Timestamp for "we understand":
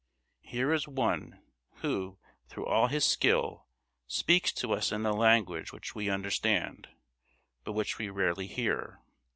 5.93-6.87